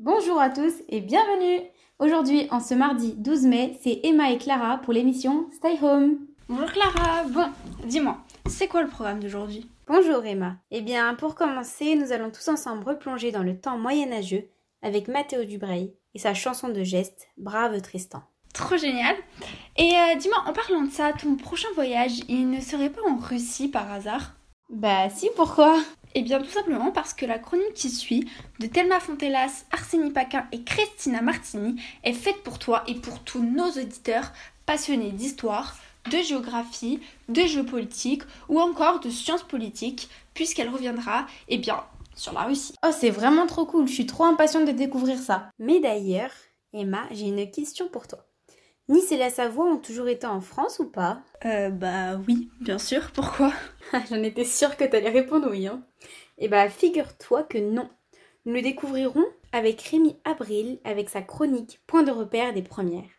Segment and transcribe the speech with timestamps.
[0.00, 1.66] Bonjour à tous et bienvenue
[1.98, 6.18] Aujourd'hui, en ce mardi 12 mai, c'est Emma et Clara pour l'émission Stay Home.
[6.48, 7.46] Bonjour Clara, bon,
[7.84, 9.68] dis-moi, c'est quoi le programme d'aujourd'hui?
[9.88, 10.54] Bonjour Emma.
[10.70, 14.48] Eh bien, pour commencer, nous allons tous ensemble replonger dans le temps moyenâgeux
[14.82, 18.22] avec Mathéo Dubreuil et sa chanson de geste Brave Tristan.
[18.54, 19.16] Trop génial
[19.76, 23.16] Et euh, dis-moi, en parlant de ça, ton prochain voyage, il ne serait pas en
[23.16, 24.36] Russie par hasard?
[24.70, 25.76] Bah si, pourquoi?
[26.14, 28.28] Eh bien tout simplement parce que la chronique qui suit
[28.60, 33.42] de Thelma Fontelas, Arsène Paquin et Christina Martini est faite pour toi et pour tous
[33.42, 34.32] nos auditeurs
[34.66, 35.76] passionnés d'histoire,
[36.10, 41.84] de géographie, de géopolitique ou encore de sciences politiques, puisqu'elle reviendra, eh bien,
[42.14, 42.74] sur la Russie.
[42.84, 45.50] Oh, c'est vraiment trop cool, je suis trop impatiente de découvrir ça.
[45.58, 46.32] Mais d'ailleurs,
[46.72, 48.27] Emma, j'ai une question pour toi.
[48.88, 52.78] Nice et la Savoie ont toujours été en France ou pas Euh, bah oui, bien
[52.78, 53.52] sûr, pourquoi
[54.10, 55.66] J'en étais sûre que t'allais répondre oui.
[55.66, 55.82] Hein.
[56.38, 57.90] Eh bah, figure-toi que non.
[58.46, 63.10] Nous le découvrirons avec Rémi Abril avec sa chronique Point de repère des premières.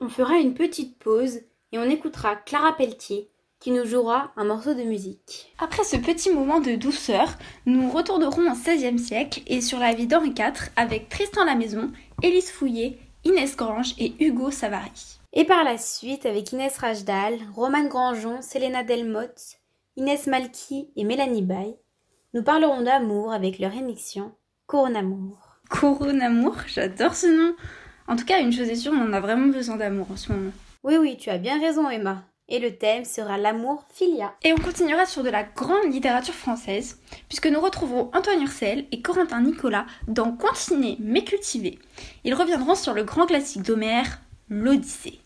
[0.00, 1.40] On fera une petite pause
[1.72, 3.28] et on écoutera Clara Pelletier
[3.60, 5.54] qui nous jouera un morceau de musique.
[5.60, 7.28] Après ce petit moment de douceur,
[7.64, 11.92] nous retournerons au XVIe siècle et sur la vie d'Henri IV avec Tristan Lamaison,
[12.24, 15.20] Élise Fouillé, Inès Grange et Hugo Savary.
[15.32, 19.60] Et par la suite, avec Inès Rajdal, Romane Grangeon, Selena Delmotte,
[19.96, 21.78] Inès Malky et Mélanie Bay,
[22.34, 24.34] nous parlerons d'amour avec leur émission
[24.66, 25.56] Coronamour.
[25.68, 27.54] Coronamour, j'adore ce nom.
[28.08, 30.32] En tout cas, une chose est sûre, on en a vraiment besoin d'amour en ce
[30.32, 30.50] moment.
[30.82, 32.24] Oui, oui, tu as bien raison, Emma.
[32.52, 34.34] Et le thème sera l'amour filia.
[34.44, 39.00] Et on continuera sur de la grande littérature française, puisque nous retrouverons Antoine Ursel et
[39.00, 41.78] Corentin Nicolas dans Continuer mais cultiver.
[42.24, 45.18] Ils reviendront sur le grand classique d'Homère, l'Odyssée.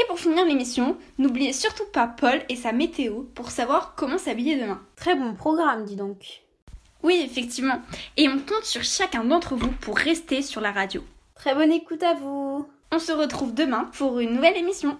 [0.00, 4.60] Et pour finir l'émission, n'oubliez surtout pas Paul et sa météo pour savoir comment s'habiller
[4.60, 4.80] demain.
[4.94, 6.42] Très bon programme, dis donc.
[7.02, 7.82] Oui, effectivement.
[8.16, 11.02] Et on compte sur chacun d'entre vous pour rester sur la radio.
[11.34, 12.68] Très bonne écoute à vous.
[12.92, 14.96] On se retrouve demain pour une nouvelle émission.